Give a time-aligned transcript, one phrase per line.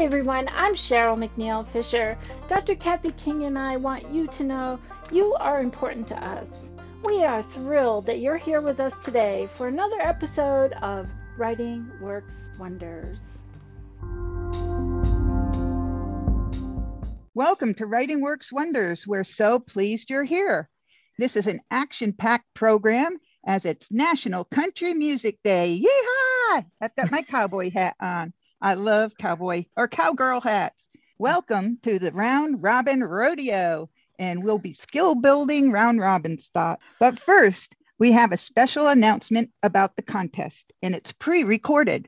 [0.00, 0.48] Everyone.
[0.54, 2.16] I'm Cheryl McNeil Fisher.
[2.48, 2.74] Dr.
[2.74, 4.80] Kathy King and I want you to know
[5.12, 6.48] you are important to us.
[7.04, 12.48] We are thrilled that you're here with us today for another episode of Writing Works
[12.58, 13.42] Wonders.
[17.34, 19.06] Welcome to Writing Works Wonders.
[19.06, 20.70] We're so pleased you're here.
[21.18, 25.78] This is an action packed program as it's National Country Music Day.
[25.78, 26.64] Yeehaw!
[26.80, 28.32] I've got my cowboy hat on.
[28.62, 30.86] I love cowboy or cowgirl hats.
[31.18, 36.78] Welcome to the Round Robin Rodeo, and we'll be skill building round robin style.
[36.98, 42.06] But first, we have a special announcement about the contest, and it's pre recorded.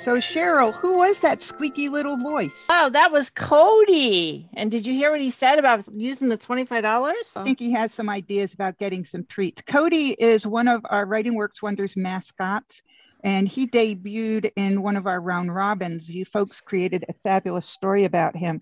[0.06, 2.54] So, Cheryl, who was that squeaky little voice?
[2.68, 4.48] Oh, that was Cody.
[4.54, 6.84] And did you hear what he said about using the $25?
[6.84, 9.62] I think he has some ideas about getting some treats.
[9.62, 12.82] Cody is one of our Writing Works Wonders mascots,
[13.24, 16.08] and he debuted in one of our round robins.
[16.08, 18.60] You folks created a fabulous story about him.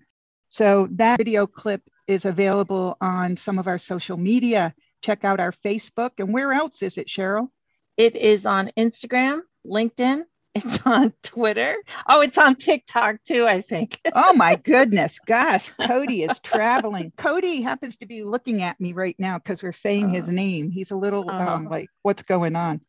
[0.49, 4.73] So, that video clip is available on some of our social media.
[5.03, 6.13] Check out our Facebook.
[6.17, 7.49] And where else is it, Cheryl?
[7.97, 10.23] It is on Instagram, LinkedIn,
[10.55, 11.75] it's on Twitter.
[12.09, 13.99] Oh, it's on TikTok too, I think.
[14.13, 15.19] oh my goodness.
[15.25, 17.11] Gosh, Cody is traveling.
[17.17, 20.71] Cody happens to be looking at me right now because we're saying uh, his name.
[20.71, 22.81] He's a little uh, um, like, what's going on?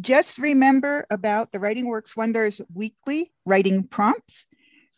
[0.00, 4.46] Just remember about the Writing Works Wonders weekly writing prompts.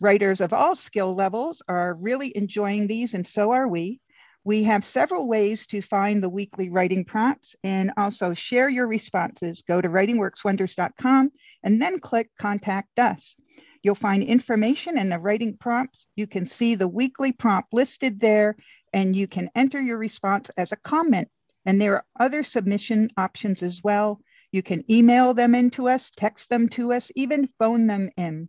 [0.00, 4.00] Writers of all skill levels are really enjoying these, and so are we.
[4.44, 9.62] We have several ways to find the weekly writing prompts and also share your responses.
[9.66, 11.30] Go to writingworkswonders.com
[11.62, 13.36] and then click Contact Us.
[13.82, 16.06] You'll find information in the writing prompts.
[16.16, 18.56] You can see the weekly prompt listed there,
[18.92, 21.28] and you can enter your response as a comment.
[21.66, 24.20] And there are other submission options as well.
[24.52, 28.48] You can email them into us, text them to us, even phone them in.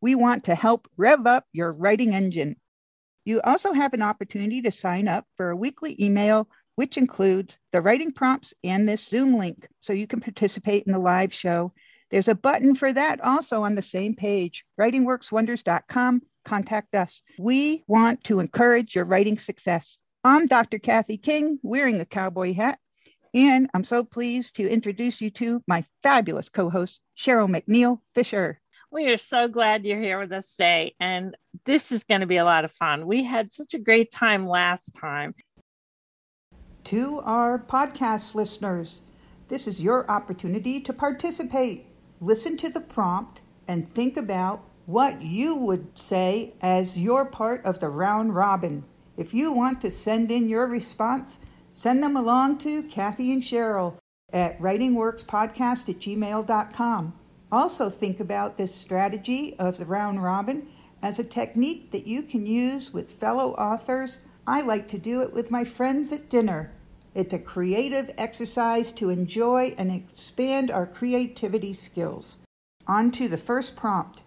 [0.00, 2.56] We want to help rev up your writing engine.
[3.24, 7.80] You also have an opportunity to sign up for a weekly email, which includes the
[7.80, 11.72] writing prompts and this Zoom link, so you can participate in the live show.
[12.10, 16.22] There's a button for that also on the same page, writingworkswonders.com.
[16.44, 17.22] Contact us.
[17.38, 19.98] We want to encourage your writing success.
[20.24, 20.78] I'm Dr.
[20.78, 22.78] Kathy King, wearing a cowboy hat,
[23.32, 28.60] and I'm so pleased to introduce you to my fabulous co host, Cheryl McNeil Fisher.
[28.90, 30.96] We are so glad you're here with us today.
[30.98, 33.06] And this is going to be a lot of fun.
[33.06, 35.34] We had such a great time last time.
[36.84, 39.02] To our podcast listeners,
[39.48, 41.86] this is your opportunity to participate.
[42.20, 47.80] Listen to the prompt and think about what you would say as your part of
[47.80, 48.84] the round robin.
[49.16, 51.40] If you want to send in your response,
[51.72, 53.98] send them along to Kathy and Cheryl
[54.32, 57.14] at writingworkspodcast at gmail.com.
[57.52, 60.66] Also, think about this strategy of the round robin
[61.02, 64.18] as a technique that you can use with fellow authors.
[64.46, 66.72] I like to do it with my friends at dinner.
[67.14, 72.38] It's a creative exercise to enjoy and expand our creativity skills.
[72.86, 74.22] On to the first prompt.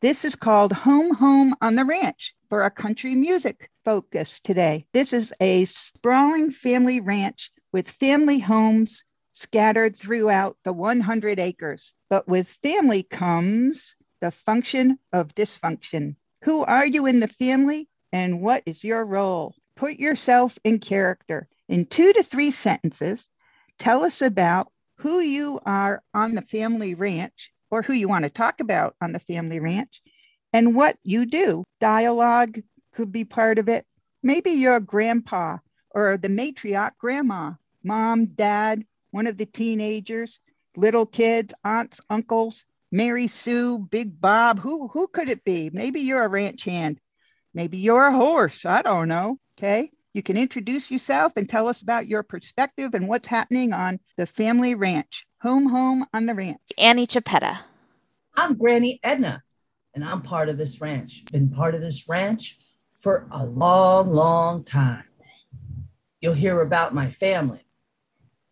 [0.00, 4.86] This is called Home Home on the Ranch for our country music focus today.
[4.92, 9.02] This is a sprawling family ranch with family homes
[9.32, 11.94] scattered throughout the 100 acres.
[12.10, 16.16] But with family comes the function of dysfunction.
[16.44, 19.54] Who are you in the family and what is your role?
[19.76, 21.48] Put yourself in character.
[21.68, 23.28] In two to three sentences,
[23.78, 28.30] tell us about who you are on the family ranch or who you want to
[28.30, 30.02] talk about on the family ranch
[30.52, 31.64] and what you do.
[31.80, 32.60] Dialogue
[32.94, 33.86] could be part of it.
[34.22, 35.58] Maybe your grandpa
[35.90, 37.52] or the matriarch grandma,
[37.84, 40.40] mom, dad, one of the teenagers,
[40.76, 45.70] little kids, aunts, uncles, Mary Sue, Big Bob, who who could it be?
[45.70, 47.00] Maybe you're a ranch hand.
[47.54, 48.64] Maybe you're a horse.
[48.64, 49.38] I don't know.
[49.58, 49.90] Okay.
[50.14, 54.26] You can introduce yourself and tell us about your perspective and what's happening on the
[54.26, 55.26] family ranch.
[55.42, 56.58] Home, home on the ranch.
[56.76, 57.58] Annie Chapetta.
[58.36, 59.42] I'm Granny Edna,
[59.94, 61.24] and I'm part of this ranch.
[61.30, 62.58] Been part of this ranch
[62.96, 65.04] for a long, long time.
[66.20, 67.64] You'll hear about my family,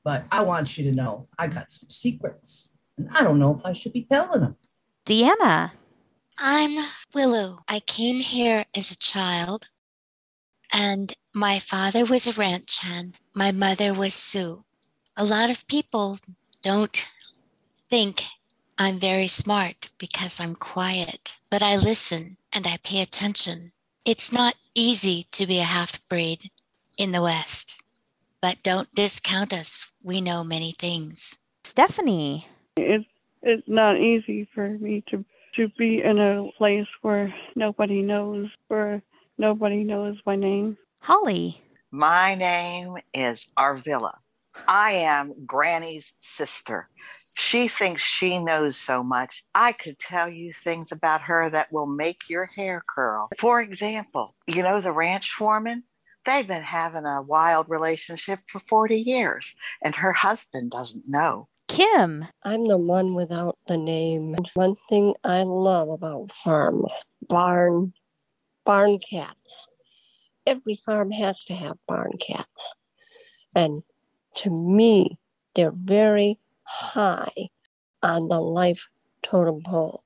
[0.05, 3.65] but I want you to know I got some secrets, and I don't know if
[3.65, 4.57] I should be telling them.
[5.05, 5.73] Deanna.
[6.39, 6.85] I'm
[7.15, 7.61] Willow.
[7.69, 9.69] I came here as a child,
[10.73, 13.19] and my father was a ranch hand.
[13.35, 14.65] My mother was Sue.
[15.17, 16.19] A lot of people
[16.63, 17.11] don't
[17.89, 18.25] think
[18.79, 23.73] I'm very smart because I'm quiet, but I listen and I pay attention.
[24.05, 26.51] It's not easy to be a half breed
[26.99, 27.83] in the West,
[28.43, 29.91] but don't discount us.
[30.03, 31.39] We know many things.
[31.65, 32.47] Stephanie.
[32.77, 33.05] It's,
[33.43, 35.25] it's not easy for me to,
[35.57, 39.03] to be in a place where nobody knows, where
[39.39, 40.77] nobody knows my name.
[41.01, 41.63] Holly.
[41.91, 44.13] My name is Arvilla.
[44.69, 46.89] I am Granny's sister.
[47.39, 49.45] She thinks she knows so much.
[49.55, 53.29] I could tell you things about her that will make your hair curl.
[53.39, 55.85] For example, you know the ranch foreman?
[56.25, 61.49] They've been having a wild relationship for 40 years, and her husband doesn't know.
[61.69, 62.25] Kim.
[62.43, 64.35] I'm the one without the name.
[64.55, 66.93] One thing I love about farms
[67.29, 67.93] barn,
[68.65, 69.67] barn cats.
[70.47, 72.75] Every farm has to have barn cats.
[73.55, 73.83] And
[74.37, 75.19] to me,
[75.55, 77.49] they're very high
[78.03, 78.89] on the life
[79.23, 80.03] totem pole.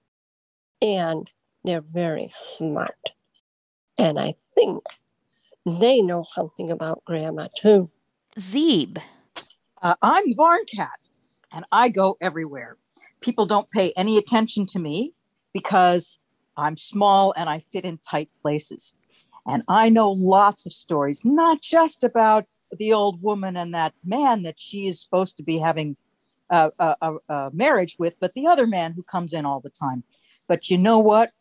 [0.80, 1.28] And
[1.64, 3.12] they're very smart.
[3.98, 4.82] And I think
[5.66, 7.90] they know something about grandma too.
[8.38, 8.98] Zeeb.
[9.82, 11.10] Uh, I'm Barn Cat
[11.52, 12.76] and I go everywhere.
[13.20, 15.14] People don't pay any attention to me
[15.52, 16.18] because
[16.56, 18.94] I'm small and I fit in tight places.
[19.46, 24.42] And I know lots of stories, not just about the old woman and that man
[24.42, 25.96] that she is supposed to be having
[26.50, 30.04] a, a, a, marriage with, but the other man who comes in all the time.
[30.48, 31.32] But you know what?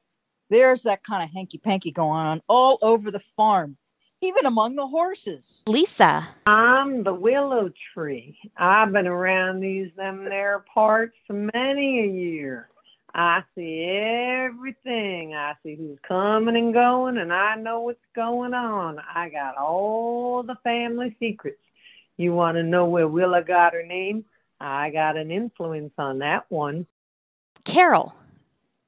[0.49, 3.77] There's that kind of hanky panky going on all over the farm,
[4.21, 5.63] even among the horses.
[5.67, 6.27] Lisa.
[6.45, 8.37] I'm the willow tree.
[8.57, 12.69] I've been around these them there parts for many a year.
[13.13, 15.33] I see everything.
[15.33, 18.99] I see who's coming and going, and I know what's going on.
[18.99, 21.61] I got all the family secrets.
[22.17, 24.25] You want to know where Willa got her name?
[24.59, 26.85] I got an influence on that one.
[27.63, 28.13] Carol.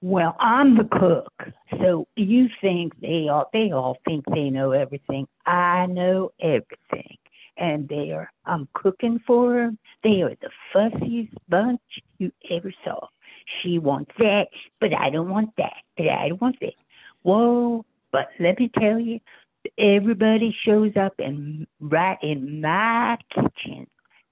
[0.03, 5.27] Well, I'm the cook, so you think they all they all think they know everything.
[5.45, 7.18] I know everything,
[7.57, 8.31] and they are.
[8.45, 9.77] I'm cooking for them.
[10.03, 11.81] They are the fussiest bunch
[12.18, 13.07] you ever saw.
[13.62, 14.48] She wants that,
[14.80, 16.74] but I don't want that, but I don't want that.
[17.21, 19.19] Whoa, but let me tell you,
[19.77, 23.86] everybody shows up in right in my kitchen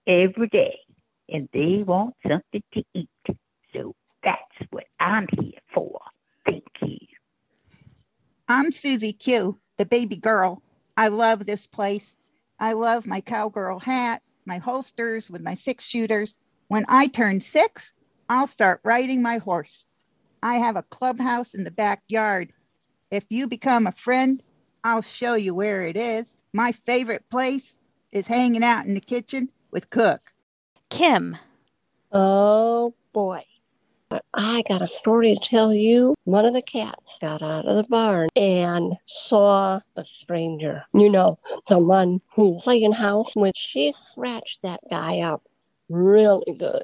[0.07, 0.79] every day
[1.29, 3.09] and they want something to eat.
[4.99, 5.99] So that's what I'm here for.
[6.45, 6.97] Thank you.
[8.47, 10.61] I'm Susie Q, the baby girl.
[10.97, 12.15] I love this place.
[12.59, 16.35] I love my cowgirl hat, my holsters with my six shooters.
[16.67, 17.93] When I turn six,
[18.27, 19.85] I'll start riding my horse.
[20.43, 22.51] I have a clubhouse in the backyard.
[23.11, 24.41] If you become a friend,
[24.83, 26.37] I'll show you where it is.
[26.53, 27.75] My favorite place
[28.11, 30.21] is hanging out in the kitchen with Cook.
[30.89, 31.37] Kim.
[32.11, 33.43] Oh boy.
[34.33, 36.15] I got a story to tell you.
[36.23, 40.83] One of the cats got out of the barn and saw a stranger.
[40.93, 41.37] You know,
[41.67, 45.43] the one who playing house when she scratched that guy up
[45.89, 46.83] really good.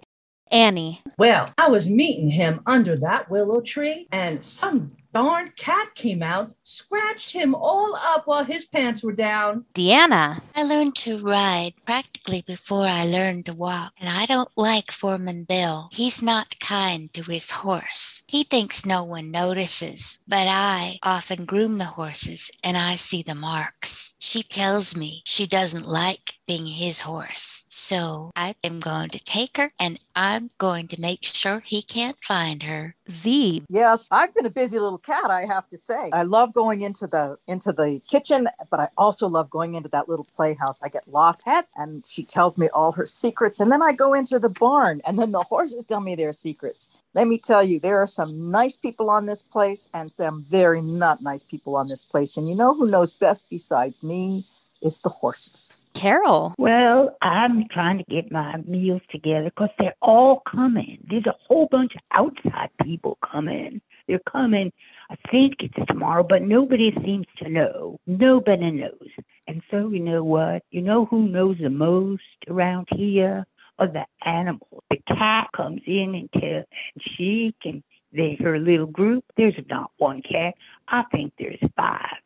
[0.52, 1.02] Annie.
[1.18, 6.54] Well, I was meeting him under that willow tree, and some darn cat came out,
[6.64, 9.64] scratched him all up while his pants were down.
[9.74, 10.42] Deanna.
[10.54, 15.46] I learned to ride practically before I learned to walk, and I don't like Foreman
[15.46, 15.88] Bill.
[15.94, 18.26] He's not kind to his horse.
[18.28, 23.36] He thinks no one notices, but I often groom the horses and I see the
[23.36, 24.16] marks.
[24.20, 27.66] She tells me she doesn't like being his horse.
[27.68, 32.18] So I am going to take her and I'm going to make sure he can't
[32.24, 32.96] find her.
[33.10, 33.66] Zeeb.
[33.70, 36.10] Yes, I've been a busy little cat, I have to say.
[36.14, 40.10] I love going into the into the kitchen, but I also love going into that
[40.10, 40.82] little playhouse.
[40.82, 43.60] I get lots of pets and she tells me all her secrets.
[43.60, 46.88] And then I go into the barn and then the horses tell me their secrets.
[47.14, 50.82] Let me tell you, there are some nice people on this place and some very
[50.82, 52.36] not nice people on this place.
[52.36, 54.46] And you know who knows best besides me?
[54.86, 55.88] Is the horses.
[55.94, 56.54] Carol.
[56.58, 61.00] Well, I'm trying to get my meals together because they're all coming.
[61.10, 63.82] There's a whole bunch of outside people coming.
[64.08, 64.72] They're coming.
[65.10, 68.00] I think it's tomorrow, but nobody seems to know.
[68.06, 69.10] Nobody knows.
[69.48, 70.64] And so, you know what?
[70.72, 73.46] You know who knows the most around here?
[73.78, 74.84] Are the animals.
[74.90, 79.92] The cat comes in and, tell, and she can, they, her little group, there's not
[79.98, 80.54] one cat.
[80.88, 82.22] I think there's five.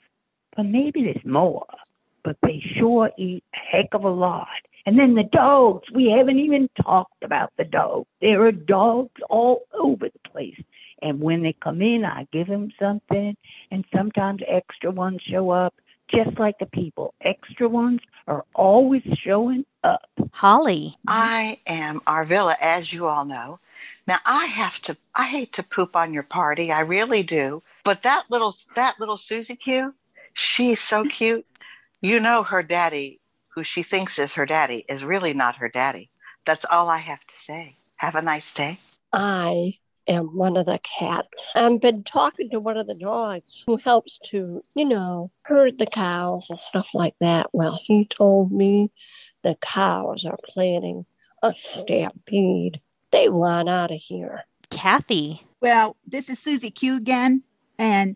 [0.56, 1.66] But maybe there's more.
[2.24, 4.48] But they sure eat a heck of a lot.
[4.86, 5.88] And then the dogs.
[5.94, 8.08] We haven't even talked about the dogs.
[8.22, 10.60] There are dogs all over the place.
[11.02, 13.36] And when they come in, I give them something.
[13.72, 15.74] And sometimes extra ones show up,
[16.14, 17.14] just like the people.
[17.22, 20.10] Extra ones are always showing up.
[20.32, 20.98] Holly.
[21.08, 23.60] I am Arvilla, as you all know.
[24.08, 27.62] Now I have to I hate to poop on your party, I really do.
[27.84, 29.94] But that little that little Susie Q,
[30.34, 31.46] she's so cute.
[32.02, 36.10] You know her daddy, who she thinks is her daddy, is really not her daddy.
[36.46, 37.76] That's all I have to say.
[37.98, 38.78] Have a nice day.
[39.12, 39.74] I
[40.08, 41.52] am one of the cats.
[41.56, 45.86] I've been talking to one of the dogs who helps to, you know, herd the
[45.86, 47.48] cows and stuff like that.
[47.52, 48.92] Well, he told me
[49.44, 51.06] the cows are planning
[51.44, 52.80] a stampede.
[53.12, 54.46] They want out of here.
[54.70, 55.44] Kathy.
[55.60, 57.44] Well, this is Susie Q again,
[57.78, 58.16] and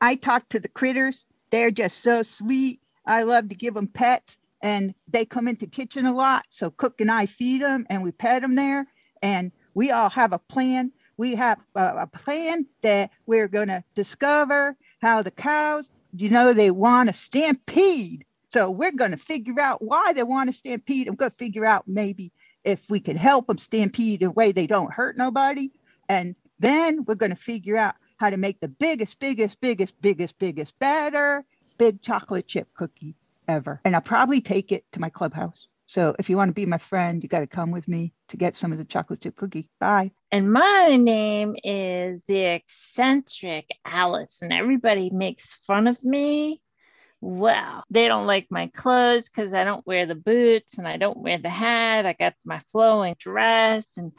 [0.00, 1.24] I talked to the critters.
[1.50, 2.80] They're just so sweet.
[3.06, 6.44] I love to give them pets, and they come into kitchen a lot.
[6.50, 8.86] So Cook and I feed them, and we pet them there,
[9.22, 10.92] and we all have a plan.
[11.16, 16.70] We have a, plan that we're going to discover how the cows, you know, they
[16.70, 18.24] want to stampede.
[18.52, 21.08] So we're going to figure out why they want to stampede.
[21.08, 22.32] I'm going to figure out maybe
[22.64, 25.70] if we can help them stampede in a way they don't hurt nobody.
[26.08, 30.38] And then we're going to figure out how to make the biggest, biggest, biggest, biggest,
[30.38, 31.44] biggest, better
[31.78, 33.16] big chocolate chip cookie
[33.48, 33.80] ever.
[33.84, 35.68] And I'll probably take it to my clubhouse.
[35.86, 38.36] So if you want to be my friend, you got to come with me to
[38.36, 39.68] get some of the chocolate chip cookie.
[39.78, 40.12] Bye.
[40.32, 46.62] And my name is the eccentric Alice, and everybody makes fun of me.
[47.20, 51.18] Well, they don't like my clothes because I don't wear the boots and I don't
[51.18, 52.06] wear the hat.
[52.06, 54.12] I got my flowing dress, and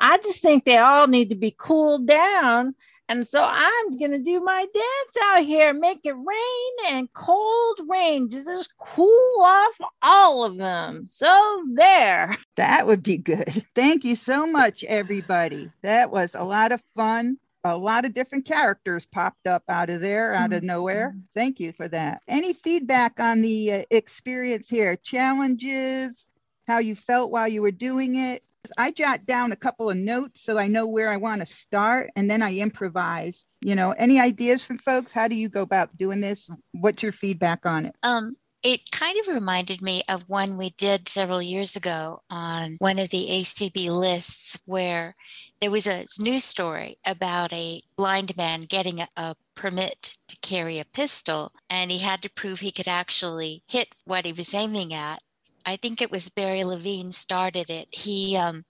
[0.00, 2.74] I just think they all need to be cooled down.
[3.08, 7.80] And so I'm going to do my dance out here, make it rain and cold
[7.88, 11.06] rain, just cool off all of them.
[11.08, 12.36] So there.
[12.56, 13.66] That would be good.
[13.74, 15.72] Thank you so much, everybody.
[15.82, 17.38] That was a lot of fun.
[17.64, 21.16] A lot of different characters popped up out of there, out of nowhere.
[21.34, 22.22] Thank you for that.
[22.28, 24.96] Any feedback on the uh, experience here?
[24.96, 26.28] Challenges,
[26.68, 28.44] how you felt while you were doing it?
[28.76, 32.10] I jot down a couple of notes so I know where I want to start
[32.16, 33.44] and then I improvise.
[33.60, 35.12] You know, any ideas from folks?
[35.12, 36.48] How do you go about doing this?
[36.72, 37.94] What's your feedback on it?
[38.02, 42.98] Um, it kind of reminded me of one we did several years ago on one
[42.98, 45.14] of the ACB lists where
[45.60, 50.78] there was a news story about a blind man getting a, a permit to carry
[50.78, 54.94] a pistol and he had to prove he could actually hit what he was aiming
[54.94, 55.18] at
[55.66, 57.88] I think it was Barry Levine started it.
[57.90, 58.64] He um,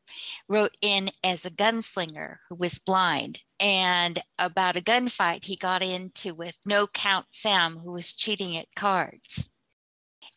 [0.49, 6.35] wrote in as a gunslinger who was blind and about a gunfight he got into
[6.35, 9.51] with No Count Sam, who was cheating at cards.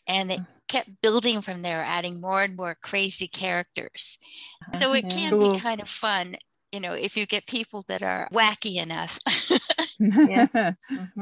[0.07, 4.17] And it kept building from there, adding more and more crazy characters.
[4.79, 5.51] So it can Cool.
[5.51, 6.35] be kind of fun,
[6.71, 9.19] you know, if you get people that are wacky enough.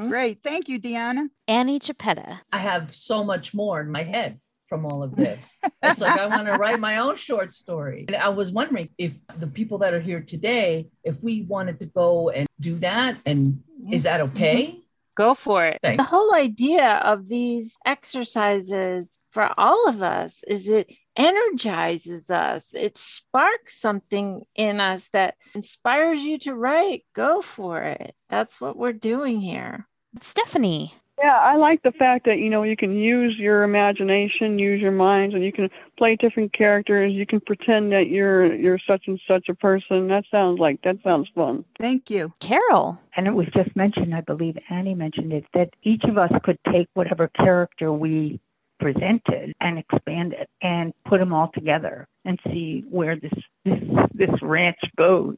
[0.10, 0.40] Great.
[0.44, 1.30] Thank you, Deanna.
[1.48, 2.40] Annie Geppetta.
[2.52, 4.40] I have so much more in my head
[4.76, 5.56] from all of this.
[5.82, 8.06] It's like I want to write my own short story.
[8.10, 11.86] And I was wondering if the people that are here today, if we wanted to
[11.88, 14.66] go and do that, and is that okay?
[14.68, 14.80] Mm-hmm.
[15.16, 15.80] Go for it.
[15.82, 22.74] Thank- The whole idea of these exercises for all of us is it energizes us.
[22.76, 27.06] It sparks something in us that inspires you to write.
[27.16, 28.14] Go for it.
[28.30, 29.88] That's what we're doing here.
[30.20, 30.94] Stephanie.
[31.18, 34.92] Yeah, I like the fact that you know you can use your imagination, use your
[34.92, 37.14] minds, and you can play different characters.
[37.14, 40.10] You can pretend that you're you're such and such a person.
[40.10, 41.64] That sounds like that sounds fun.
[41.80, 42.34] Thank you.
[42.42, 43.00] Carol.
[43.16, 46.60] And it was just mentioned, I believe Annie mentioned it, that each of us could
[46.72, 48.42] take whatever character we
[48.80, 53.82] presented and expand it and put them all together and see where this this
[54.14, 55.38] this ranch goes.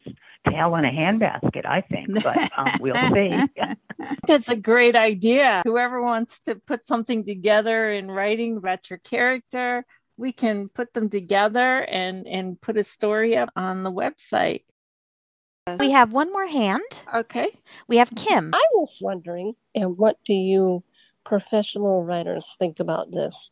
[0.50, 3.32] Tail in a handbasket, I think, but um, we'll see.
[4.28, 5.62] That's a great idea.
[5.66, 9.86] Whoever wants to put something together in writing about your character,
[10.18, 14.64] we can put them together and and put a story up on the website.
[15.80, 17.04] We have one more hand.
[17.14, 17.50] Okay.
[17.90, 18.52] We have Kim.
[18.54, 20.84] I was wondering, and what do you
[21.28, 23.50] professional writers think about this.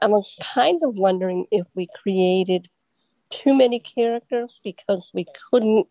[0.00, 2.68] I was kind of wondering if we created
[3.28, 5.88] too many characters because we couldn't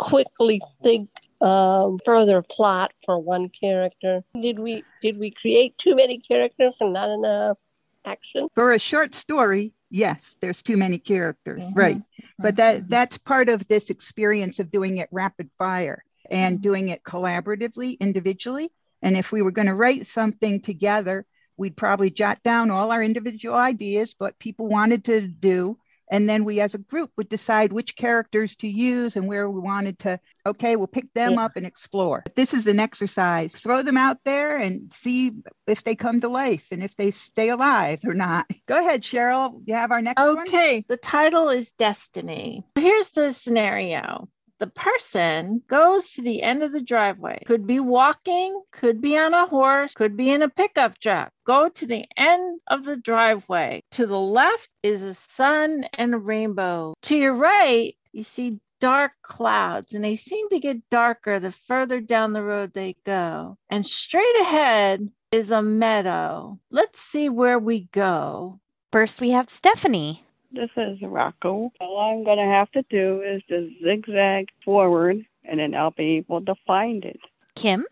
[0.00, 1.10] quickly think
[1.42, 4.24] of further plot for one character.
[4.40, 7.58] Did we did we create too many characters and not enough
[8.04, 8.48] action?
[8.54, 11.78] For a short story, yes, there's too many characters, mm-hmm.
[11.78, 12.02] right?
[12.38, 12.88] But that mm-hmm.
[12.88, 16.62] that's part of this experience of doing it rapid fire and mm-hmm.
[16.62, 18.72] doing it collaboratively, individually.
[19.02, 21.26] And if we were going to write something together,
[21.58, 25.78] we'd probably jot down all our individual ideas, what people wanted to do,
[26.10, 29.60] and then we as a group would decide which characters to use and where we
[29.60, 31.44] wanted to okay we'll pick them yeah.
[31.44, 32.22] up and explore.
[32.36, 33.52] This is an exercise.
[33.52, 35.32] Throw them out there and see
[35.66, 38.46] if they come to life and if they stay alive or not.
[38.66, 39.62] Go ahead cheryl.
[39.66, 40.34] You have our next okay.
[40.34, 40.48] one?
[40.48, 42.64] Okay the title is destiny.
[42.74, 44.28] Here's the scenario
[44.60, 47.42] the person goes to the end of the driveway.
[47.46, 51.32] Could be walking, could be on a horse, could be in a pickup truck.
[51.44, 53.82] Go to the end of the driveway.
[53.92, 56.94] To the left is a sun and a rainbow.
[57.02, 62.00] To your right, you see dark clouds, and they seem to get darker the further
[62.00, 63.56] down the road they go.
[63.70, 66.58] And straight ahead is a meadow.
[66.70, 68.60] Let's see where we go.
[68.92, 70.24] First, we have Stephanie.
[70.52, 71.72] This is Rocco.
[71.80, 76.16] All I'm going to have to do is just zigzag forward and then I'll be
[76.16, 77.20] able to find it.
[77.54, 77.84] Kim?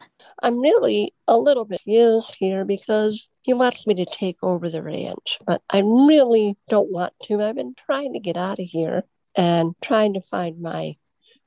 [0.42, 4.82] I'm really a little bit used here because he wants me to take over the
[4.82, 7.42] ranch, but I really don't want to.
[7.42, 10.96] I've been trying to get out of here and trying to find my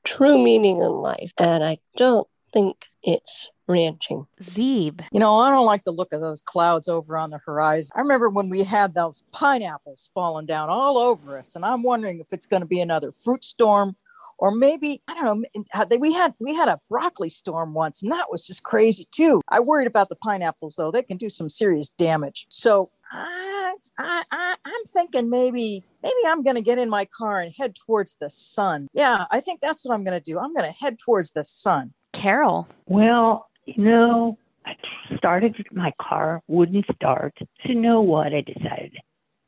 [0.04, 4.26] true meaning in life, and I don't think it's ranching.
[4.40, 5.02] Zeeb.
[5.12, 7.90] You know, I don't like the look of those clouds over on the horizon.
[7.94, 12.20] I remember when we had those pineapples falling down all over us, and I'm wondering
[12.20, 13.96] if it's going to be another fruit storm
[14.42, 15.64] or maybe I don't know.
[15.72, 19.40] Uh, we had we had a broccoli storm once, and that was just crazy too.
[19.48, 22.46] I worried about the pineapples though; they can do some serious damage.
[22.48, 27.40] So I, I, I I'm thinking maybe maybe I'm going to get in my car
[27.40, 28.88] and head towards the sun.
[28.92, 30.40] Yeah, I think that's what I'm going to do.
[30.40, 31.92] I'm going to head towards the sun.
[32.12, 32.68] Carol.
[32.86, 34.74] Well, you know, I
[35.16, 37.34] started my car, wouldn't start.
[37.38, 38.32] So, you know what?
[38.32, 38.96] I decided,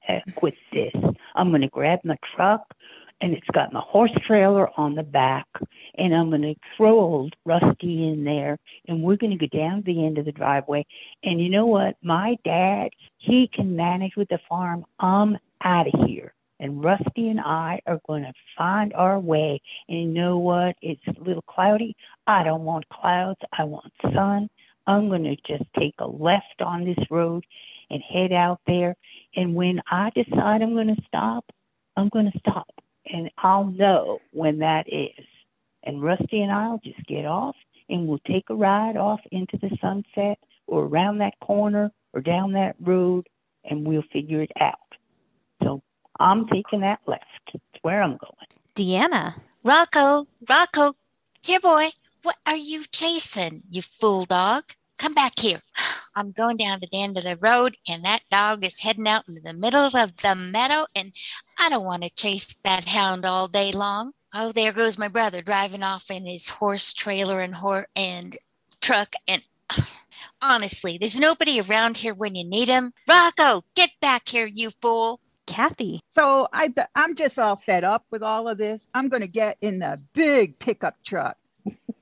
[0.01, 0.93] heck with this.
[1.35, 2.63] I'm going to grab my truck,
[3.21, 5.47] and it's got my horse trailer on the back,
[5.97, 9.79] and I'm going to throw old Rusty in there, and we're going to go down
[9.79, 10.85] to the end of the driveway.
[11.23, 11.97] And you know what?
[12.03, 14.85] My dad, he can manage with the farm.
[14.99, 19.61] I'm out of here and Rusty and I are going to find our way.
[19.89, 20.77] And you know what?
[20.83, 21.97] It's a little cloudy.
[22.27, 23.41] I don't want clouds.
[23.57, 24.49] I want sun.
[24.87, 27.45] I'm going to just take a left on this road
[27.91, 28.97] and head out there.
[29.37, 31.45] And when I decide I'm going to stop,
[31.97, 32.69] I'm going to stop.
[33.07, 35.25] And I'll know when that is.
[35.83, 37.57] And Rusty and I'll just get off
[37.89, 42.53] and we'll take a ride off into the sunset or around that corner or down
[42.53, 43.27] that road
[43.65, 44.79] and we'll figure it out.
[46.21, 47.25] I'm taking that left.
[47.53, 48.49] It's where I'm going.
[48.75, 49.35] Deanna.
[49.63, 50.95] Rocco, Rocco,
[51.43, 51.91] here, boy.
[52.23, 54.65] What are you chasing, you fool dog?
[54.99, 55.61] Come back here.
[56.17, 59.29] I'm going down to the end of the road, and that dog is heading out
[59.29, 61.13] into the middle of the meadow, and
[61.59, 64.13] I don't want to chase that hound all day long.
[64.33, 68.37] Oh, there goes my brother driving off in his horse trailer and horse and
[68.81, 69.43] truck, and
[70.43, 72.93] honestly, there's nobody around here when you need him.
[73.09, 75.21] Rocco, get back here, you fool.
[75.47, 76.01] Kathy.
[76.11, 78.87] So I, I'm just all fed up with all of this.
[78.95, 81.37] I'm going to get in the big pickup truck.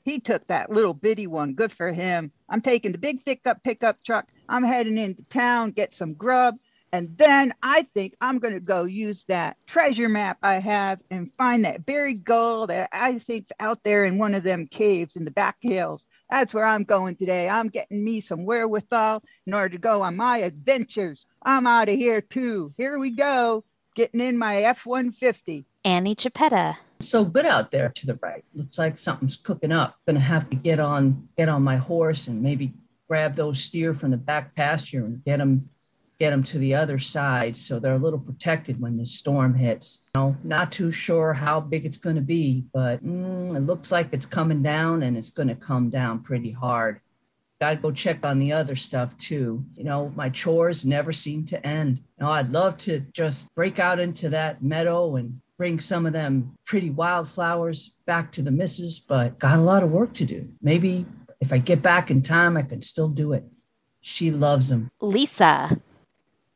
[0.05, 1.55] he took that little bitty one.
[1.55, 2.33] Good for him.
[2.49, 4.29] I'm taking the big pickup pickup truck.
[4.49, 6.57] I'm heading into town, get some grub.
[6.95, 11.33] And then I think I'm going to go use that treasure map I have and
[11.39, 15.25] find that buried gold that I think's out there in one of them caves in
[15.25, 16.05] the back hills.
[16.33, 17.47] That's where I'm going today.
[17.47, 21.27] I'm getting me some wherewithal in order to go on my adventures.
[21.43, 22.73] I'm out of here too.
[22.79, 23.65] Here we go,
[23.95, 25.67] getting in my F 150.
[25.85, 26.77] Annie Chapetta.
[27.01, 28.43] So good out there to the right.
[28.55, 29.99] Looks like something's cooking up.
[30.07, 32.73] Gonna have to get on get on my horse and maybe
[33.09, 35.69] grab those steer from the back pasture and get them
[36.23, 40.05] get them to the other side so they're a little protected when the storm hits.
[40.15, 43.91] You know, not too sure how big it's going to be, but mm, it looks
[43.91, 47.01] like it's coming down and it's going to come down pretty hard.
[47.61, 49.65] Got to go check on the other stuff too.
[49.75, 51.99] You know, my chores never seem to end.
[51.99, 56.13] You know, I'd love to just break out into that meadow and bring some of
[56.13, 60.51] them pretty wildflowers back to the missus, but got a lot of work to do.
[60.63, 61.05] Maybe
[61.41, 63.43] if I get back in time, I can still do it.
[64.03, 64.89] She loves them.
[65.01, 65.81] Lisa.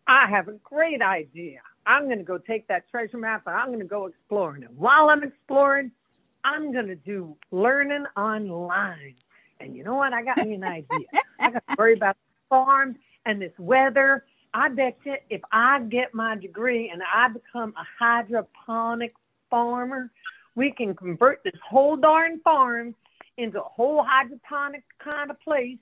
[0.06, 1.60] I have a great idea.
[1.84, 4.64] I'm going to go take that treasure map and I'm going to go exploring.
[4.64, 5.90] And while I'm exploring,
[6.44, 9.14] I'm going to do learning online.
[9.60, 10.12] And you know what?
[10.12, 11.06] I got me an idea.
[11.40, 14.24] I got to worry about the farm and this weather.
[14.54, 19.14] I bet you if I get my degree and I become a hydroponic
[19.50, 20.10] farmer,
[20.54, 22.94] we can convert this whole darn farm
[23.36, 25.78] into a whole hydroponic kind of place,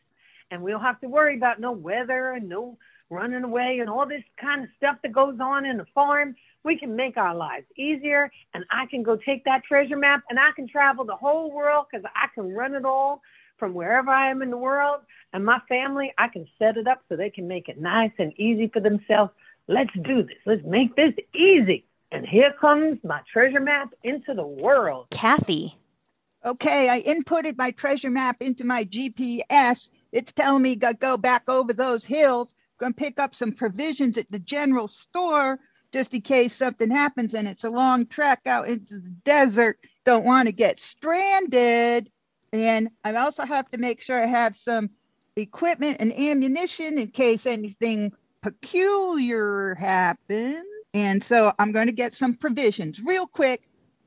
[0.50, 2.76] and we don't have to worry about no weather and no
[3.10, 6.34] running away and all this kind of stuff that goes on in the farm.
[6.64, 10.40] We can make our lives easier, and I can go take that treasure map and
[10.40, 13.20] I can travel the whole world because I can run it all
[13.58, 15.00] from wherever I am in the world.
[15.32, 18.32] And my family, I can set it up so they can make it nice and
[18.38, 19.32] easy for themselves.
[19.68, 20.36] Let's do this.
[20.46, 21.84] Let's make this easy.
[22.12, 25.08] And here comes my treasure map into the world.
[25.10, 25.76] Kathy.
[26.44, 29.88] Okay, I inputted my treasure map into my GPS.
[30.12, 32.54] It's telling me to go back over those hills.
[32.78, 35.58] Gonna pick up some provisions at the general store
[35.92, 39.78] just in case something happens and it's a long trek out into the desert.
[40.04, 42.10] Don't want to get stranded.
[42.52, 44.90] And I also have to make sure I have some
[45.36, 50.64] equipment and ammunition in case anything peculiar happens.
[50.94, 53.62] And so I'm going to get some provisions real quick.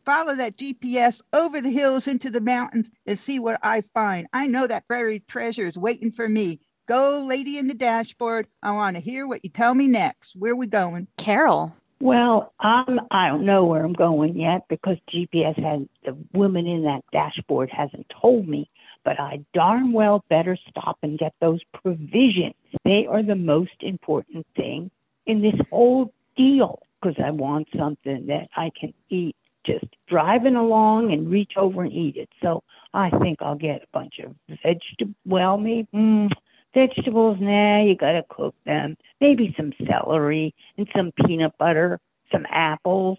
[0.05, 4.27] Follow that GPS over the hills into the mountains and see what I find.
[4.33, 6.59] I know that buried treasure is waiting for me.
[6.87, 8.47] Go, lady in the dashboard.
[8.63, 10.37] I want to hear what you tell me next.
[10.37, 11.07] Where are we going?
[11.17, 11.75] Carol.
[11.99, 16.83] Well, I'm I don't know where I'm going yet because GPS has the woman in
[16.83, 18.69] that dashboard hasn't told me,
[19.03, 22.55] but I darn well better stop and get those provisions.
[22.85, 24.89] They are the most important thing
[25.25, 31.11] in this whole deal because I want something that I can eat just driving along
[31.11, 32.29] and reach over and eat it.
[32.41, 35.15] So I think I'll get a bunch of vegetable.
[35.25, 36.31] Well, maybe mm,
[36.77, 37.37] vegetables.
[37.39, 38.97] Nah, you gotta cook them.
[39.19, 41.99] Maybe some celery and some peanut butter,
[42.31, 43.17] some apples,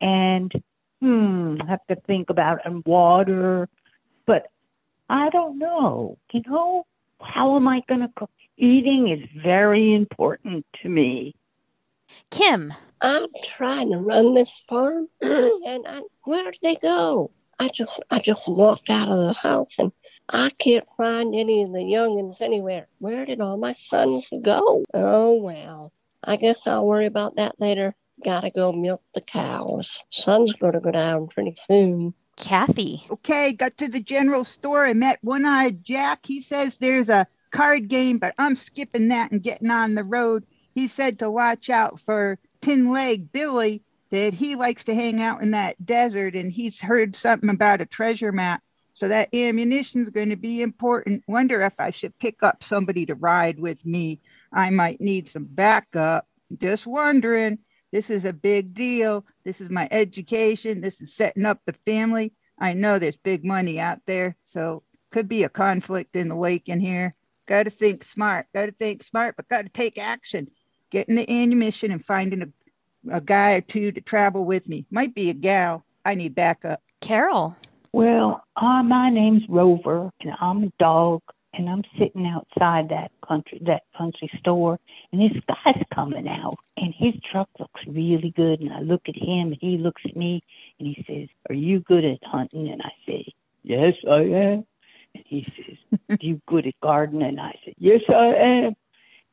[0.00, 0.52] and
[1.00, 3.68] hmm, have to think about and water.
[4.26, 4.48] But
[5.08, 6.18] I don't know.
[6.32, 6.86] You know,
[7.20, 8.30] how am I gonna cook?
[8.58, 11.34] Eating is very important to me.
[12.30, 12.74] Kim.
[13.00, 17.30] I'm trying to run this farm, and I, where did they go?
[17.60, 19.92] I just I just walked out of the house and
[20.30, 22.86] I can't find any of the youngins anywhere.
[22.98, 24.84] Where did all my sons go?
[24.92, 27.94] Oh well, I guess I'll worry about that later.
[28.24, 30.02] Gotta go milk the cows.
[30.10, 32.14] Sun's gonna go down pretty soon.
[32.36, 33.04] Kathy.
[33.10, 36.20] Okay, got to the general store and met One Eyed Jack.
[36.24, 40.44] He says there's a card game, but I'm skipping that and getting on the road.
[40.74, 45.42] He said to watch out for Tin Leg Billy, that he likes to hang out
[45.42, 48.62] in that desert and he's heard something about a treasure map.
[48.98, 51.22] So that ammunition is going to be important.
[51.28, 54.20] Wonder if I should pick up somebody to ride with me.
[54.52, 56.26] I might need some backup.
[56.56, 57.58] Just wondering.
[57.92, 59.24] This is a big deal.
[59.44, 60.80] This is my education.
[60.80, 62.32] This is setting up the family.
[62.58, 64.82] I know there's big money out there, so
[65.12, 67.14] could be a conflict in the wake in here.
[67.46, 68.46] Got to think smart.
[68.52, 70.50] Got to think smart, but got to take action.
[70.90, 72.48] Getting the ammunition and finding a
[73.12, 74.86] a guy or two to travel with me.
[74.90, 75.84] Might be a gal.
[76.04, 76.82] I need backup.
[77.00, 77.56] Carol.
[77.98, 81.20] Well, uh, my name's Rover, and I'm a dog,
[81.52, 84.78] and I'm sitting outside that country that country store,
[85.10, 89.16] and this guy's coming out, and his truck looks really good, and I look at
[89.16, 90.44] him, and he looks at me,
[90.78, 93.34] and he says, "Are you good at hunting?" And I say,
[93.64, 94.64] "Yes, I am."
[95.16, 98.76] And he says, "Are you good at gardening?" And I said, "Yes, I am."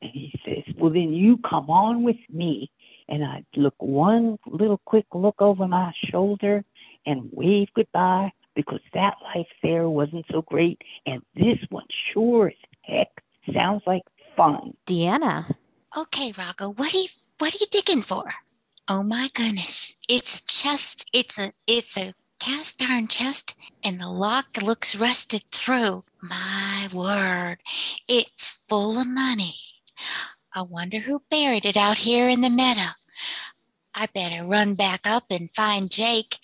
[0.02, 2.72] And he says, "Well, then you come on with me."
[3.08, 6.66] and I'd look one little quick look over my shoulder
[7.06, 10.82] and wave goodbye because that life there wasn't so great.
[11.06, 13.10] And this one sure as heck
[13.54, 14.04] sounds like
[14.36, 14.74] fun.
[14.86, 15.56] Deanna.
[15.98, 18.24] Okay, Rocco, what are you what are you digging for?
[18.88, 19.96] Oh my goodness.
[20.08, 21.10] It's a chest.
[21.14, 26.04] It's a it's a cast iron chest and the lock looks rusted through.
[26.22, 27.58] My word.
[28.08, 29.56] It's full of money.
[30.54, 32.92] I wonder who buried it out here in the meadow.
[33.98, 36.38] I better run back up and find Jake.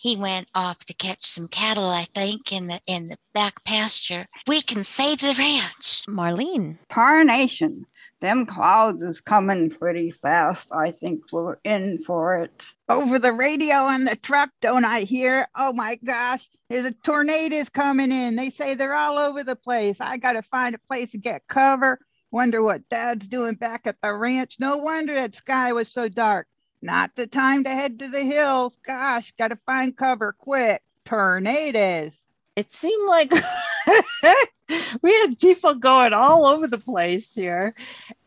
[0.00, 4.26] He went off to catch some cattle, I think, in the in the back pasture.
[4.48, 6.04] We can save the ranch.
[6.08, 6.78] Marlene.
[6.88, 7.86] Tarnation.
[8.20, 10.72] Them clouds is coming pretty fast.
[10.74, 12.66] I think we're in for it.
[12.88, 15.46] Over the radio on the truck, don't I hear?
[15.54, 18.34] Oh my gosh, there's a tornadoes coming in.
[18.34, 20.00] They say they're all over the place.
[20.00, 22.00] I got to find a place to get cover.
[22.32, 24.56] Wonder what dad's doing back at the ranch.
[24.58, 26.48] No wonder that sky was so dark.
[26.82, 28.78] Not the time to head to the hills.
[28.84, 30.82] Gosh, got to find cover quick.
[31.04, 32.12] Tornadoes.
[32.56, 33.32] It seemed like
[35.02, 37.74] we had people going all over the place here.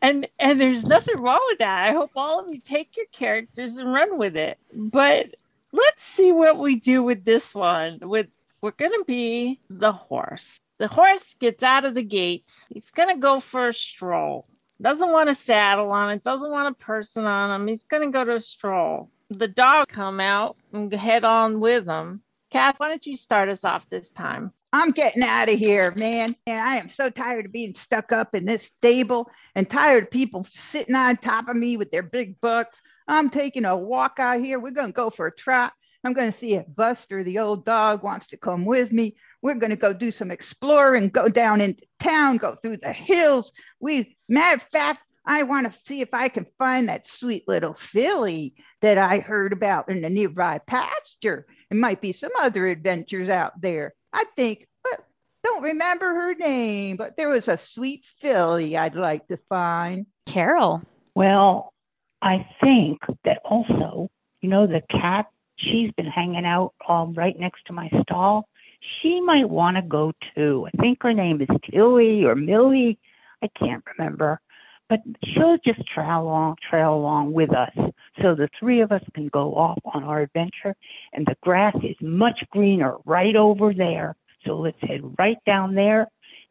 [0.00, 1.88] And and there's nothing wrong with that.
[1.90, 4.58] I hope all of you take your characters and run with it.
[4.72, 5.34] But
[5.72, 7.98] let's see what we do with this one.
[8.02, 8.28] With
[8.62, 10.60] we're gonna be the horse.
[10.78, 12.66] The horse gets out of the gates.
[12.72, 14.46] He's gonna go for a stroll.
[14.80, 17.66] Doesn't want a saddle on it, doesn't want a person on him.
[17.66, 19.10] He's going to go to a stroll.
[19.28, 22.22] The dog come out and head on with him.
[22.50, 24.52] Kath, why don't you start us off this time?
[24.72, 26.34] I'm getting out of here, man.
[26.46, 30.10] And I am so tired of being stuck up in this stable and tired of
[30.10, 32.80] people sitting on top of me with their big butts.
[33.06, 34.58] I'm taking a walk out here.
[34.58, 35.72] We're going to go for a trot.
[36.04, 39.16] I'm going to see if Buster, the old dog, wants to come with me.
[39.42, 43.52] We're going to go do some exploring, go down into town, go through the hills.
[43.80, 47.74] We, matter of fact, I want to see if I can find that sweet little
[47.74, 51.46] filly that I heard about in the nearby pasture.
[51.70, 53.94] It might be some other adventures out there.
[54.12, 55.04] I think, but
[55.44, 60.06] don't remember her name, but there was a sweet filly I'd like to find.
[60.26, 60.82] Carol.
[61.14, 61.72] Well,
[62.22, 65.26] I think that also, you know, the cat,
[65.58, 68.48] she's been hanging out um, right next to my stall.
[69.00, 70.66] She might want to go too.
[70.72, 72.98] I think her name is Tilly or Millie.
[73.42, 74.40] I can't remember.
[74.88, 77.72] But she'll just trail along, trail along with us.
[78.20, 80.74] So the three of us can go off on our adventure.
[81.12, 84.16] And the grass is much greener right over there.
[84.44, 86.08] So let's head right down there.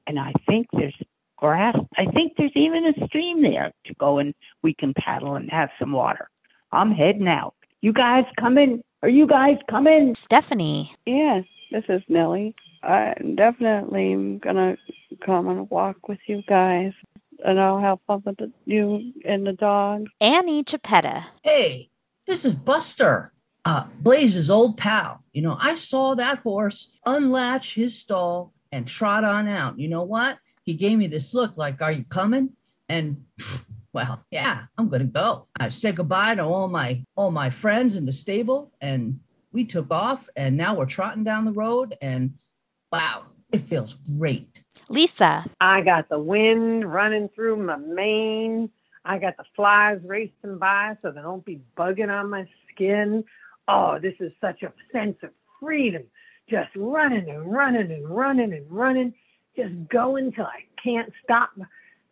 [0.08, 0.96] And I think there's
[1.36, 1.76] grass.
[1.98, 5.70] I think there's even a stream there to go and we can paddle and have
[5.78, 6.30] some water.
[6.72, 7.56] I'm heading out.
[7.82, 8.84] You guys coming?
[9.02, 10.16] Are you guys coming?
[10.16, 10.94] Stephanie.
[11.06, 12.56] Yes, this is Nellie.
[12.84, 14.78] I'm definitely gonna
[15.26, 16.94] come and walk with you guys,
[17.44, 20.08] and I'll have fun with the, you and the dog.
[20.22, 21.26] Annie Geppetta.
[21.44, 21.90] Hey,
[22.26, 23.34] this is Buster,
[23.66, 25.24] uh, Blaze's old pal.
[25.34, 29.80] You know, I saw that horse unlatch his stall and trot on out.
[29.80, 30.40] You know what?
[30.64, 32.52] He gave me this look like, Are you coming?
[32.88, 33.26] And
[33.94, 35.48] well, yeah, I'm gonna go.
[35.60, 39.20] I said goodbye to all my all my friends in the stable, and
[39.52, 40.30] we took off.
[40.36, 42.36] And now we're trotting down the road, and
[42.92, 44.64] wow, it feels great.
[44.90, 45.46] Lisa.
[45.60, 48.70] I got the wind running through my mane.
[49.06, 53.24] I got the flies racing by so they don't be bugging on my skin.
[53.68, 56.04] Oh, this is such a sense of freedom.
[56.50, 59.14] Just running and running and running and running.
[59.56, 61.52] Just going till I can't stop.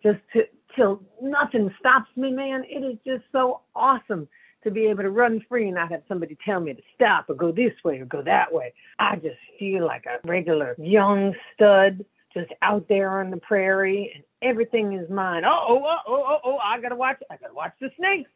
[0.04, 0.44] Just to,
[0.76, 2.64] till nothing stops me, man.
[2.68, 4.28] It is just so awesome
[4.64, 7.36] to be able to run free and not have somebody tell me to stop or
[7.36, 8.74] go this way or go that way.
[9.00, 14.24] I just feel like a regular young stud just out there on the prairie and
[14.42, 15.44] everything is mine.
[15.46, 18.30] Oh, oh, oh, oh, oh, oh, I gotta watch I gotta watch the snakes.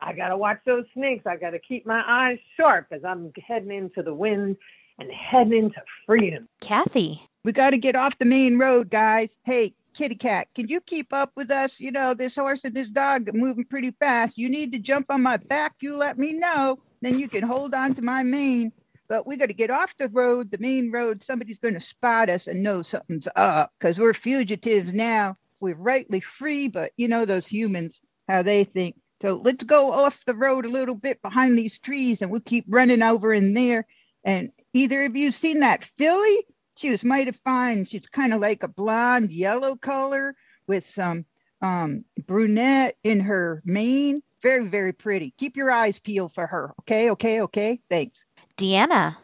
[0.00, 1.26] I gotta watch those snakes.
[1.26, 4.56] I gotta keep my eyes sharp as I'm heading into the wind
[4.98, 6.48] and heading into freedom.
[6.60, 7.22] Kathy.
[7.44, 9.38] We got to get off the main road, guys.
[9.44, 11.80] Hey, kitty cat, can you keep up with us?
[11.80, 14.38] You know, this horse and this dog moving pretty fast.
[14.38, 15.74] You need to jump on my back.
[15.80, 16.78] You let me know.
[17.02, 18.72] Then you can hold on to my mane.
[19.08, 21.24] But we got to get off the road, the main road.
[21.24, 25.36] Somebody's going to spot us and know something's up because we're fugitives now.
[25.60, 28.94] We're rightly free, but you know those humans, how they think.
[29.20, 32.66] So let's go off the road a little bit behind these trees and we'll keep
[32.68, 33.84] running over in there.
[34.22, 36.44] And either of you seen that filly?
[36.78, 37.86] She was mighty fine.
[37.86, 40.36] She's kind of like a blonde yellow color
[40.68, 41.24] with some
[41.60, 44.22] um, brunette in her mane.
[44.42, 45.34] Very, very pretty.
[45.38, 46.74] Keep your eyes peeled for her.
[46.82, 47.80] Okay, okay, okay.
[47.90, 48.24] Thanks.
[48.56, 49.16] Deanna.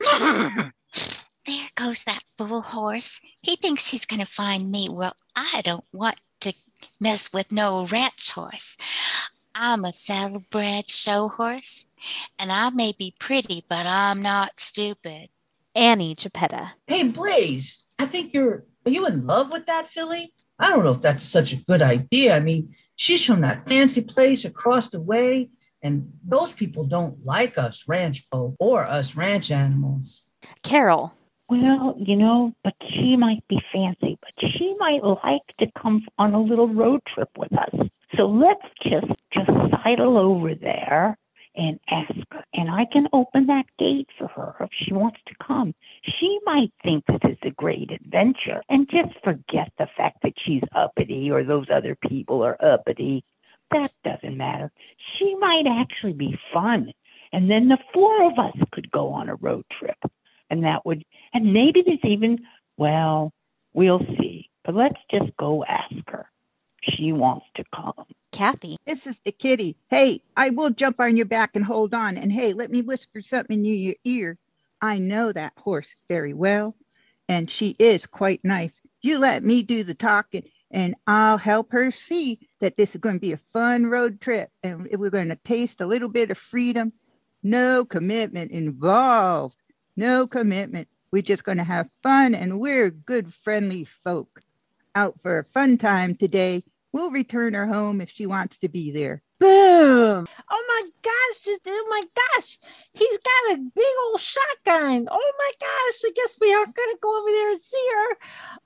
[1.46, 3.20] There goes that fool horse.
[3.42, 4.88] He thinks he's going to find me.
[4.90, 6.52] Well, I don't want to
[7.00, 8.76] mess with no ranch horse.
[9.54, 11.86] I'm a saddlebred show horse,
[12.38, 15.28] and I may be pretty, but I'm not stupid.
[15.74, 16.72] Annie Geppetta.
[16.86, 20.32] Hey, Blaze, I think you're are you in love with that filly?
[20.58, 22.36] I don't know if that's such a good idea.
[22.36, 25.50] I mean, she's from that fancy place across the way,
[25.82, 30.24] and those people don't like us ranch folk or us ranch animals.
[30.62, 31.12] Carol.
[31.48, 36.32] Well, you know, but she might be fancy, but she might like to come on
[36.32, 37.88] a little road trip with us.
[38.16, 39.50] So let's just just
[39.82, 41.18] sidle over there
[41.54, 42.44] and ask her.
[42.54, 45.74] And I can open that gate for her if she wants to come.
[46.02, 50.62] She might think this is a great adventure and just forget the fact that she's
[50.74, 53.24] uppity or those other people are uppity.
[53.70, 54.70] That doesn't matter.
[55.18, 56.92] She might actually be fun.
[57.32, 59.98] And then the four of us could go on a road trip.
[60.50, 62.40] And that would, and maybe there's even,
[62.76, 63.32] well,
[63.72, 64.50] we'll see.
[64.64, 66.28] But let's just go ask her.
[66.82, 68.06] She wants to come.
[68.40, 68.78] Kathy.
[68.86, 69.76] This is the kitty.
[69.90, 72.16] Hey, I will jump on your back and hold on.
[72.16, 74.38] And hey, let me whisper something in your ear.
[74.80, 76.74] I know that horse very well,
[77.28, 78.80] and she is quite nice.
[79.02, 83.16] You let me do the talking, and I'll help her see that this is going
[83.16, 86.38] to be a fun road trip, and we're going to taste a little bit of
[86.38, 86.94] freedom.
[87.42, 89.56] No commitment involved.
[89.96, 90.88] No commitment.
[91.12, 94.40] We're just going to have fun, and we're good, friendly folk
[94.94, 96.64] out for a fun time today.
[96.92, 99.22] We'll return her home if she wants to be there.
[99.38, 100.26] Boom!
[100.50, 101.48] Oh my gosh!
[101.66, 102.58] Oh my gosh!
[102.92, 105.08] He's got a big old shotgun.
[105.10, 106.02] Oh my gosh!
[106.04, 108.16] I guess we aren't gonna go over there and see her.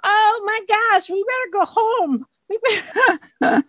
[0.05, 1.11] Oh my gosh!
[1.11, 2.27] We better go home.
[2.49, 3.21] We better.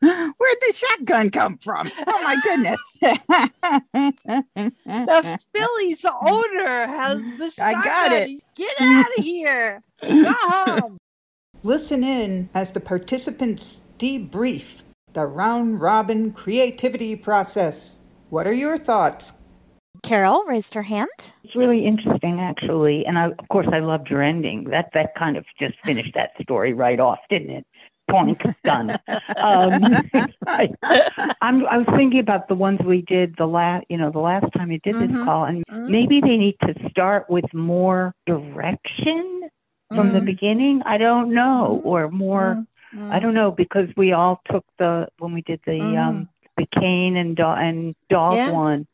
[0.00, 1.90] Where'd the shotgun come from?
[2.06, 2.78] Oh my goodness.
[4.84, 7.76] the filly's owner has the shotgun.
[7.76, 8.40] I got it.
[8.56, 9.82] Get out of here.
[10.00, 10.98] Go home.
[11.62, 17.98] Listen in as the participants debrief the round robin creativity process.
[18.30, 19.34] What are your thoughts?
[20.02, 21.10] Carol raised her hand.
[21.44, 24.64] It's really interesting, actually, and I, of course, I loved your ending.
[24.70, 27.66] That that kind of just finished that story right off, didn't it?
[28.10, 28.98] Point done.
[29.42, 30.06] um,
[30.46, 30.68] I,
[31.42, 34.46] I'm, I was thinking about the ones we did the last, you know, the last
[34.56, 35.08] time you did Mhm.
[35.12, 35.88] this call, and Mhm.
[35.88, 39.50] maybe they need to start with more direction
[39.94, 40.24] from the Mhm.
[40.26, 40.82] beginning.
[40.84, 42.64] I don't know, or more.
[42.94, 43.10] Mhm.
[43.12, 45.98] I don't know because we all took the when we did the Mhm.
[45.98, 48.50] um the cane and dog and dog Yeah.
[48.50, 48.86] one.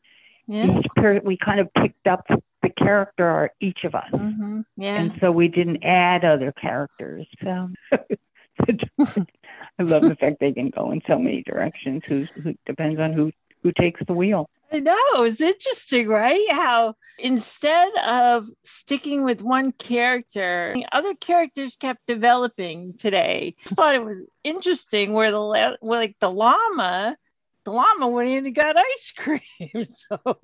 [0.47, 0.79] Yeah.
[0.79, 2.25] Each per- we kind of picked up
[2.61, 4.65] the character each of us, Mhm.
[4.77, 4.95] Yeah.
[4.99, 7.27] and so we didn't add other characters.
[7.43, 7.69] So
[9.79, 12.03] I love the fact they can go in so many directions.
[12.07, 13.31] Who, who depends on who
[13.63, 14.49] who takes the wheel.
[14.71, 15.23] I know.
[15.23, 16.51] It's interesting, right?
[16.51, 23.55] How instead of sticking with one character, other characters kept developing today.
[23.65, 27.17] I thought it was interesting where the like the llama,
[27.67, 29.87] the llama went in and got ice cream.
[30.09, 30.39] So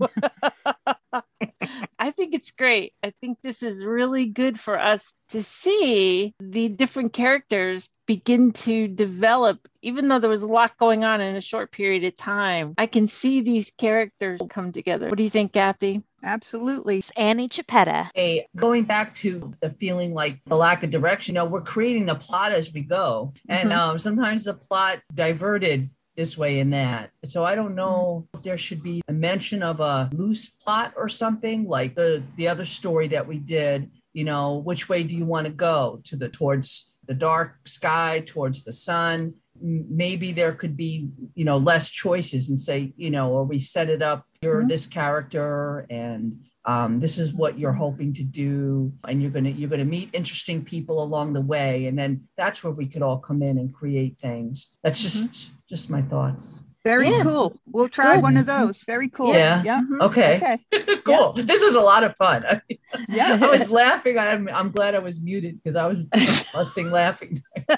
[1.97, 2.93] I think it's great.
[3.01, 8.89] I think this is really good for us to see the different characters begin to
[8.89, 12.73] develop, even though there was a lot going on in a short period of time.
[12.77, 15.07] I can see these characters come together.
[15.07, 16.03] What do you think, Kathy?
[16.23, 16.97] Absolutely.
[16.97, 18.09] It's Annie Chapetta.
[18.13, 22.05] Hey, going back to the feeling like the lack of direction, you know, we're creating
[22.05, 23.33] the plot as we go.
[23.47, 23.77] And Mhm.
[23.77, 27.11] um, sometimes the plot diverted this way and that.
[27.25, 31.09] So I don't know if there should be a mention of a loose plot or
[31.09, 35.25] something like the the other story that we did, you know, which way do you
[35.25, 36.01] want to go?
[36.05, 39.33] To the towards the dark sky, towards the sun.
[39.61, 43.89] Maybe there could be, you know, less choices and say, you know, or we set
[43.89, 44.67] it up, you're Mhm.
[44.69, 49.69] this character and um, this is what you're hoping to do and you're gonna you're
[49.69, 53.43] gonna meet interesting people along the way and then that's where we could all come
[53.43, 57.23] in and create things that's just just my thoughts Very Yeah.
[57.23, 57.55] cool.
[57.73, 58.23] We'll try Good.
[58.23, 58.83] one of those.
[58.85, 59.33] Very cool.
[59.33, 59.63] Yeah.
[59.69, 59.81] Yeah.
[59.89, 60.01] Mhm.
[60.07, 60.97] okay Okay.
[61.07, 62.61] cool this is a lot of fun I,
[63.09, 63.39] Yeah.
[63.41, 65.99] I was laughing I'm, I'm glad i was muted because i was
[66.53, 67.31] busting laughing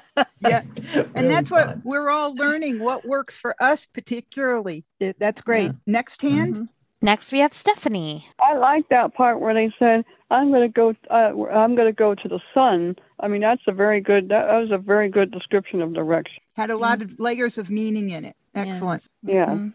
[0.52, 0.62] Yeah.
[0.96, 4.84] Really And that's what we're all learning what works for us particularly.
[5.24, 5.70] That's great.
[5.72, 5.98] Yeah.
[5.98, 6.54] Next hand.
[6.56, 6.68] Mhm.
[7.02, 8.28] Next, we have Stephanie.
[8.40, 10.96] I like that part where they said, "I'm going to go.
[11.10, 14.30] Uh, I'm going to go to the sun." I mean, that's a very good.
[14.30, 16.42] That, that was a very good description of direction.
[16.56, 18.36] Had a lot of layers of meaning in it.
[18.54, 19.04] Excellent.
[19.24, 19.46] Yeah.
[19.48, 19.74] Mhm.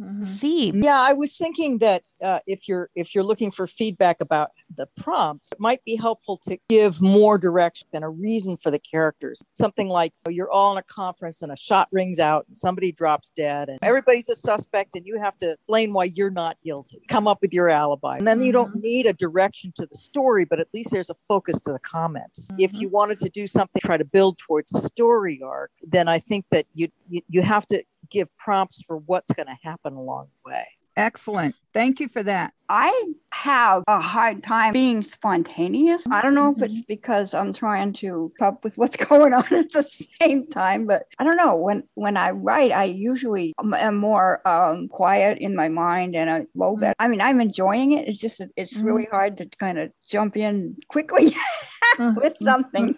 [0.00, 0.26] Mhm.
[0.26, 0.72] C.
[0.74, 4.86] Yeah, I was thinking that uh, if you're if you're looking for feedback about the
[4.96, 9.42] prompt, it might be helpful to give more direction and a reason for the characters.
[9.52, 12.56] Something like you know, you're all in a conference and a shot rings out and
[12.56, 16.56] somebody drops dead and everybody's a suspect and you have to explain why you're not
[16.64, 17.00] guilty.
[17.08, 18.18] Come up with your alibi.
[18.18, 21.14] And then you don't need a direction to the story, but at least there's a
[21.14, 22.50] focus to the comments.
[22.58, 26.18] If you wanted to do something try to build towards the story arc, then I
[26.18, 30.28] think that you you, you have to give prompts for what's going to happen along
[30.44, 30.66] the way.
[30.98, 31.54] Excellent.
[31.72, 32.52] Thank you for that.
[32.68, 36.04] I have a hard time being spontaneous.
[36.10, 36.86] I don't know if it's mm-hmm.
[36.88, 39.84] because I'm trying to keep up with what's going on at the
[40.20, 41.54] same time, but I don't know.
[41.54, 46.28] When when I write, I usually am- am more um, quiet in my mind and
[46.28, 46.96] I flow better.
[46.98, 48.08] I mean, I'm enjoying it.
[48.08, 48.86] It's just that it's mm-hmm.
[48.86, 51.26] really hard to kind of jump in quickly
[51.98, 52.44] with mm-hmm.
[52.44, 52.96] something.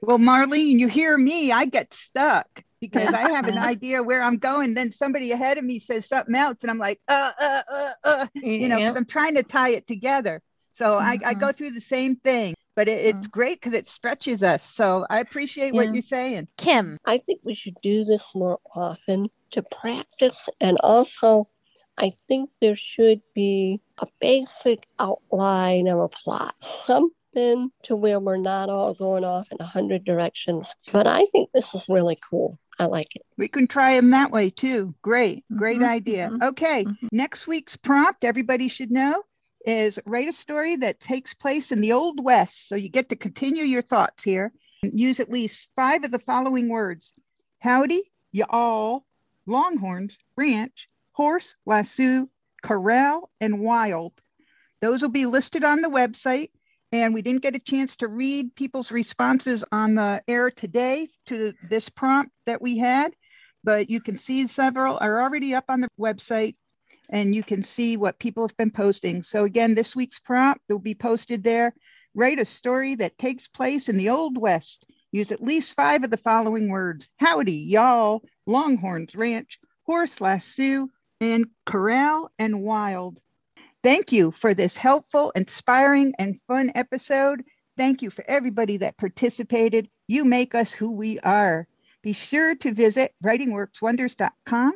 [0.00, 4.36] Well, Marlene, you hear me, I get stuck because I have an idea where I'm
[4.38, 4.74] going.
[4.74, 8.26] Then somebody ahead of me says something else, and I'm like, uh, uh, uh, uh,
[8.42, 8.88] you know, Yeah.
[8.88, 10.42] because I'm trying to tie it together.
[10.74, 11.40] So I, I Mhm.
[11.40, 14.62] go through the same thing, but it, it's great because it stretches us.
[14.62, 16.48] So I appreciate what you're saying.
[16.58, 16.98] Kim.
[17.06, 20.48] I think we should do this more often to practice.
[20.60, 21.48] And also,
[21.96, 28.36] I think there should be a basic outline of a plot, something to where we're
[28.36, 30.68] not all going off in a hundred directions.
[30.92, 32.58] But I think this is really cool.
[32.78, 33.22] I like it.
[33.36, 34.94] We can try them that way too.
[35.02, 36.32] Great, great Mhm, idea.
[36.32, 39.22] mhm, Okay, next week's prompt, everybody should know,
[39.64, 42.68] is write a story that takes place in the Old West.
[42.68, 44.52] So you get to continue your thoughts here.
[44.82, 47.12] Use at least five of the following words
[47.60, 49.04] howdy, y'all,
[49.46, 52.28] longhorns, ranch, horse, lasso,
[52.62, 54.12] corral, and wild.
[54.80, 56.50] Those will be listed on the website.
[56.92, 61.52] And we didn't get a chance to read people's responses on the air today to
[61.68, 63.12] this prompt that we had,
[63.64, 66.54] but you can see several are already up on the website
[67.10, 69.22] and you can see what people have been posting.
[69.22, 71.74] So again, this week's prompt will be posted there.
[72.14, 74.86] Write a story that takes place in the Old West.
[75.12, 80.88] Use at least five of the following words howdy, y'all, Longhorns Ranch, horse lasso,
[81.20, 83.20] and corral and wild.
[83.86, 87.44] Thank you for this helpful, inspiring, and fun episode.
[87.76, 89.88] Thank you for everybody that participated.
[90.08, 91.68] You make us who we are.
[92.02, 94.72] Be sure to visit writingworkswonders.com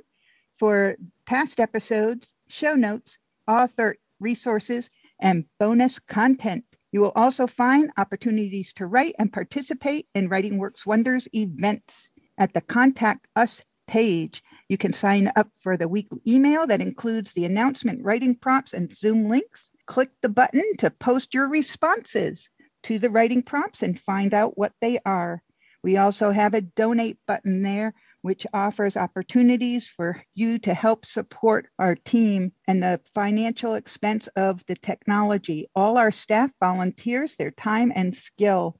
[0.61, 0.97] for
[1.27, 4.89] past episodes, show notes, author resources,
[5.19, 6.65] and bonus content.
[6.93, 12.55] You will also find opportunities to write and participate in Writing Works Wonders events at
[12.55, 14.41] the Contact Us page.
[14.71, 18.97] You can sign up for the weekly email that includes the announcement, writing prompts, and
[18.97, 19.69] Zoom links.
[19.87, 22.49] Click the button to post your responses
[22.85, 25.43] to the writing prompts and find out what they are.
[25.83, 31.67] We also have a donate button there, which offers opportunities for you to help support
[31.81, 35.69] our team and the financial expense of the technology.
[35.75, 38.79] All our staff volunteers their time and skill.